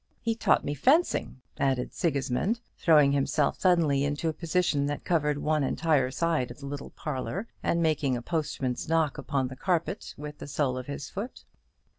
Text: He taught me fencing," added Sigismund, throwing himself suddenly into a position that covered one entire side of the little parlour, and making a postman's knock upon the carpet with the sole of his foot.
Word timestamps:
He 0.19 0.33
taught 0.33 0.65
me 0.65 0.73
fencing," 0.73 1.41
added 1.59 1.93
Sigismund, 1.93 2.59
throwing 2.75 3.11
himself 3.11 3.59
suddenly 3.61 4.03
into 4.03 4.29
a 4.29 4.33
position 4.33 4.87
that 4.87 5.05
covered 5.05 5.37
one 5.37 5.63
entire 5.63 6.09
side 6.09 6.49
of 6.49 6.57
the 6.59 6.65
little 6.65 6.89
parlour, 6.89 7.47
and 7.61 7.83
making 7.83 8.17
a 8.17 8.21
postman's 8.23 8.89
knock 8.89 9.19
upon 9.19 9.47
the 9.47 9.55
carpet 9.55 10.15
with 10.17 10.39
the 10.39 10.47
sole 10.47 10.75
of 10.75 10.87
his 10.87 11.11
foot. 11.11 11.43